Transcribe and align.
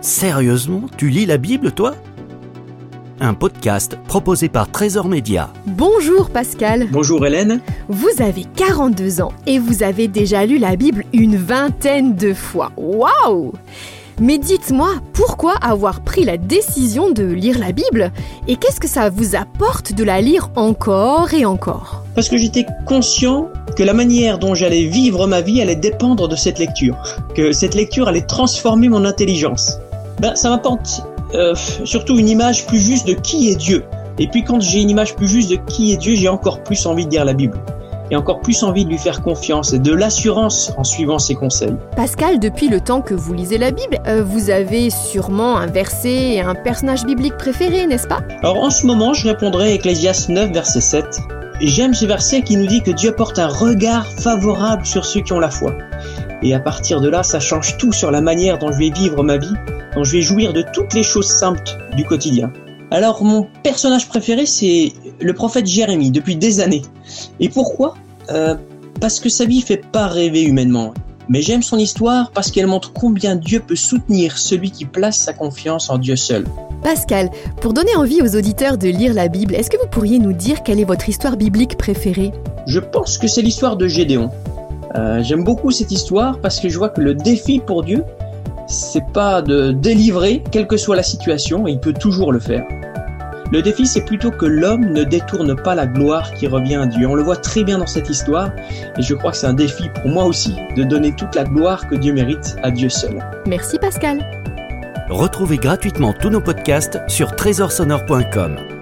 Sérieusement, 0.00 0.84
tu 0.96 1.10
lis 1.10 1.26
la 1.26 1.36
Bible, 1.36 1.72
toi? 1.72 1.94
Un 3.20 3.34
podcast 3.34 3.98
proposé 4.08 4.48
par 4.48 4.70
Trésor 4.70 5.08
Média. 5.08 5.52
Bonjour 5.66 6.30
Pascal. 6.30 6.88
Bonjour 6.90 7.26
Hélène. 7.26 7.60
Vous 7.90 8.08
avez 8.18 8.44
42 8.56 9.20
ans 9.20 9.32
et 9.46 9.58
vous 9.58 9.82
avez 9.82 10.08
déjà 10.08 10.46
lu 10.46 10.56
la 10.56 10.76
Bible 10.76 11.04
une 11.12 11.36
vingtaine 11.36 12.14
de 12.16 12.32
fois. 12.32 12.72
Waouh 12.78 13.52
mais 14.22 14.36
dites-moi, 14.36 14.96
pourquoi 15.14 15.54
avoir 15.62 16.02
pris 16.02 16.24
la 16.24 16.36
décision 16.36 17.10
de 17.10 17.24
lire 17.24 17.58
la 17.58 17.72
Bible 17.72 18.12
Et 18.48 18.56
qu'est-ce 18.56 18.78
que 18.78 18.86
ça 18.86 19.08
vous 19.08 19.34
apporte 19.34 19.94
de 19.94 20.04
la 20.04 20.20
lire 20.20 20.50
encore 20.56 21.32
et 21.32 21.46
encore? 21.46 22.04
Parce 22.14 22.28
que 22.28 22.36
j'étais 22.36 22.66
conscient 22.84 23.48
que 23.78 23.82
la 23.82 23.94
manière 23.94 24.38
dont 24.38 24.54
j'allais 24.54 24.84
vivre 24.84 25.26
ma 25.26 25.40
vie 25.40 25.62
allait 25.62 25.74
dépendre 25.74 26.28
de 26.28 26.36
cette 26.36 26.58
lecture. 26.58 26.98
Que 27.34 27.52
cette 27.52 27.74
lecture 27.74 28.08
allait 28.08 28.20
transformer 28.20 28.90
mon 28.90 29.06
intelligence. 29.06 29.78
Ben, 30.20 30.34
ça 30.36 30.50
m'apporte 30.50 31.02
euh, 31.34 31.54
surtout 31.84 32.18
une 32.18 32.28
image 32.28 32.66
plus 32.66 32.78
juste 32.78 33.06
de 33.06 33.14
qui 33.14 33.48
est 33.48 33.56
Dieu. 33.56 33.84
Et 34.18 34.28
puis 34.28 34.44
quand 34.44 34.60
j'ai 34.60 34.82
une 34.82 34.90
image 34.90 35.16
plus 35.16 35.26
juste 35.26 35.50
de 35.50 35.56
qui 35.56 35.92
est 35.92 35.96
Dieu, 35.96 36.14
j'ai 36.14 36.28
encore 36.28 36.62
plus 36.62 36.84
envie 36.84 37.06
de 37.06 37.10
lire 37.10 37.24
la 37.24 37.32
Bible 37.32 37.58
et 38.10 38.16
encore 38.16 38.40
plus 38.40 38.62
envie 38.62 38.84
de 38.84 38.90
lui 38.90 38.98
faire 38.98 39.22
confiance 39.22 39.72
et 39.72 39.78
de 39.78 39.94
l'assurance 39.94 40.72
en 40.76 40.84
suivant 40.84 41.18
ses 41.18 41.34
conseils. 41.34 41.76
Pascal, 41.96 42.38
depuis 42.38 42.68
le 42.68 42.80
temps 42.80 43.00
que 43.00 43.14
vous 43.14 43.32
lisez 43.32 43.56
la 43.56 43.70
Bible, 43.70 43.98
euh, 44.06 44.22
vous 44.22 44.50
avez 44.50 44.90
sûrement 44.90 45.56
un 45.56 45.66
verset 45.66 46.34
et 46.34 46.40
un 46.40 46.54
personnage 46.54 47.04
biblique 47.04 47.36
préféré, 47.38 47.86
n'est-ce 47.86 48.08
pas? 48.08 48.20
Alors 48.42 48.62
en 48.62 48.70
ce 48.70 48.86
moment, 48.86 49.14
je 49.14 49.26
répondrai 49.26 49.70
à 49.70 49.74
Ecclésias 49.74 50.26
9, 50.28 50.52
verset 50.52 50.80
7. 50.82 51.04
J'aime 51.62 51.94
ce 51.94 52.04
verset 52.04 52.42
qui 52.42 52.56
nous 52.56 52.66
dit 52.66 52.82
que 52.82 52.90
Dieu 52.90 53.12
porte 53.12 53.38
un 53.38 53.48
regard 53.48 54.06
favorable 54.06 54.84
sur 54.84 55.06
ceux 55.06 55.20
qui 55.20 55.32
ont 55.32 55.40
la 55.40 55.50
foi. 55.50 55.72
Et 56.42 56.54
à 56.54 56.60
partir 56.60 57.00
de 57.00 57.08
là, 57.08 57.22
ça 57.22 57.38
change 57.38 57.76
tout 57.76 57.92
sur 57.92 58.10
la 58.10 58.20
manière 58.20 58.58
dont 58.58 58.72
je 58.72 58.78
vais 58.78 58.90
vivre 58.90 59.22
ma 59.22 59.36
vie, 59.36 59.54
dont 59.94 60.04
je 60.04 60.12
vais 60.12 60.22
jouir 60.22 60.52
de 60.52 60.64
toutes 60.72 60.94
les 60.94 61.02
choses 61.02 61.28
simples 61.28 61.62
du 61.96 62.04
quotidien. 62.04 62.52
Alors 62.90 63.22
mon 63.22 63.46
personnage 63.62 64.08
préféré, 64.08 64.46
c'est 64.46 64.92
le 65.20 65.32
prophète 65.32 65.66
Jérémie 65.66 66.10
depuis 66.10 66.36
des 66.36 66.60
années. 66.60 66.82
Et 67.38 67.48
pourquoi? 67.48 67.94
Euh, 68.30 68.54
Parce 69.00 69.20
que 69.20 69.28
sa 69.28 69.44
vie 69.44 69.62
fait 69.62 69.76
pas 69.76 70.08
rêver 70.08 70.42
humainement. 70.42 70.92
Mais 71.28 71.42
j'aime 71.42 71.62
son 71.62 71.78
histoire 71.78 72.32
parce 72.32 72.50
qu'elle 72.50 72.66
montre 72.66 72.92
combien 72.92 73.36
Dieu 73.36 73.60
peut 73.60 73.76
soutenir 73.76 74.36
celui 74.36 74.72
qui 74.72 74.84
place 74.84 75.16
sa 75.16 75.32
confiance 75.32 75.88
en 75.88 75.98
Dieu 75.98 76.16
seul. 76.16 76.44
Pascal, 76.82 77.30
pour 77.60 77.72
donner 77.72 77.94
envie 77.94 78.20
aux 78.20 78.34
auditeurs 78.34 78.78
de 78.78 78.88
lire 78.88 79.14
la 79.14 79.28
Bible, 79.28 79.54
est-ce 79.54 79.70
que 79.70 79.76
vous 79.76 79.86
pourriez 79.88 80.18
nous 80.18 80.32
dire 80.32 80.64
quelle 80.64 80.80
est 80.80 80.84
votre 80.84 81.08
histoire 81.08 81.36
biblique 81.36 81.78
préférée? 81.78 82.32
Je 82.66 82.80
pense 82.80 83.16
que 83.16 83.28
c'est 83.28 83.42
l'histoire 83.42 83.76
de 83.76 83.86
Gédéon. 83.86 84.30
Euh, 84.96 85.22
j'aime 85.22 85.44
beaucoup 85.44 85.70
cette 85.70 85.92
histoire 85.92 86.40
parce 86.40 86.58
que 86.58 86.68
je 86.68 86.76
vois 86.76 86.88
que 86.88 87.00
le 87.00 87.14
défi 87.14 87.60
pour 87.60 87.84
Dieu, 87.84 88.02
c'est 88.70 89.12
pas 89.12 89.42
de 89.42 89.72
délivrer, 89.72 90.42
quelle 90.50 90.66
que 90.66 90.76
soit 90.76 90.96
la 90.96 91.02
situation, 91.02 91.66
et 91.66 91.72
il 91.72 91.80
peut 91.80 91.92
toujours 91.92 92.32
le 92.32 92.38
faire. 92.38 92.64
Le 93.52 93.62
défi, 93.62 93.84
c'est 93.84 94.04
plutôt 94.04 94.30
que 94.30 94.46
l'homme 94.46 94.92
ne 94.92 95.02
détourne 95.02 95.56
pas 95.60 95.74
la 95.74 95.88
gloire 95.88 96.32
qui 96.34 96.46
revient 96.46 96.76
à 96.76 96.86
Dieu. 96.86 97.08
On 97.08 97.16
le 97.16 97.22
voit 97.22 97.36
très 97.36 97.64
bien 97.64 97.78
dans 97.78 97.86
cette 97.86 98.08
histoire, 98.08 98.50
et 98.96 99.02
je 99.02 99.14
crois 99.14 99.32
que 99.32 99.36
c'est 99.36 99.48
un 99.48 99.54
défi 99.54 99.88
pour 100.00 100.08
moi 100.08 100.24
aussi 100.24 100.54
de 100.76 100.84
donner 100.84 101.12
toute 101.12 101.34
la 101.34 101.44
gloire 101.44 101.88
que 101.88 101.96
Dieu 101.96 102.12
mérite 102.12 102.56
à 102.62 102.70
Dieu 102.70 102.88
seul. 102.88 103.18
Merci 103.46 103.78
Pascal. 103.78 104.24
Retrouvez 105.08 105.56
gratuitement 105.56 106.12
tous 106.12 106.30
nos 106.30 106.40
podcasts 106.40 107.00
sur 107.08 107.34
trésorsonore.com. 107.34 108.79